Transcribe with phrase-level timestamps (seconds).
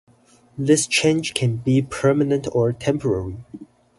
[0.57, 3.37] This change can be permanent or temporary.